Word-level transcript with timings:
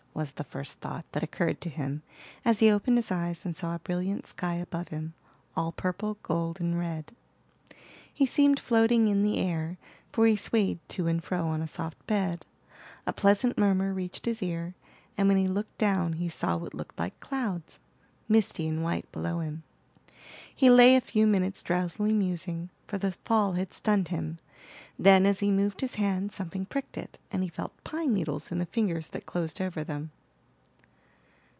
was 0.13 0.31
the 0.33 0.43
first 0.43 0.85
idea 0.85 1.05
that 1.13 1.23
occurred 1.23 1.61
to 1.61 1.69
him 1.69 2.03
as 2.43 2.59
he 2.59 2.69
opened 2.69 2.97
his 2.97 3.09
eyes 3.11 3.45
and 3.45 3.55
saw 3.55 3.73
a 3.73 3.79
brilliant 3.79 4.27
sky 4.27 4.55
above 4.55 4.89
him, 4.89 5.13
all 5.55 5.71
purple, 5.71 6.17
gold, 6.21 6.59
and 6.59 6.77
red. 6.77 7.15
He 8.13 8.25
seemed 8.25 8.59
floating 8.59 9.07
in 9.07 9.23
the 9.23 9.39
air, 9.39 9.77
for 10.11 10.27
he 10.27 10.35
swayed 10.35 10.79
to 10.89 11.07
and 11.07 11.23
fro 11.23 11.47
on 11.47 11.61
a 11.61 11.67
soft 11.67 12.05
bed, 12.07 12.45
a 13.07 13.13
pleasant 13.13 13.57
murmur 13.57 13.93
reached 13.93 14.25
his 14.25 14.43
ear, 14.43 14.75
and 15.17 15.29
when 15.29 15.37
he 15.37 15.47
looked 15.47 15.77
down 15.77 16.13
he 16.13 16.27
saw 16.27 16.57
what 16.57 16.73
looked 16.73 16.99
like 16.99 17.17
clouds, 17.21 17.79
misty 18.27 18.67
and 18.67 18.83
white, 18.83 19.09
below 19.13 19.39
him. 19.39 19.63
He 20.53 20.69
lay 20.69 20.97
a 20.97 21.01
few 21.01 21.25
minutes 21.25 21.63
drowsily 21.63 22.13
musing, 22.13 22.69
for 22.85 22.97
the 22.97 23.13
fall 23.23 23.53
had 23.53 23.73
stunned 23.73 24.09
him; 24.09 24.37
then, 24.99 25.25
as 25.25 25.39
he 25.39 25.49
moved 25.49 25.81
his 25.81 25.95
hand 25.95 26.31
something 26.31 26.67
pricked 26.67 26.95
it, 26.95 27.17
and 27.31 27.41
he 27.41 27.49
felt 27.49 27.73
pine 27.83 28.13
needles 28.13 28.51
in 28.51 28.59
the 28.59 28.65
fingers 28.67 29.07
that 29.07 29.25
closed 29.25 29.59
over 29.59 29.83
them. 29.83 30.11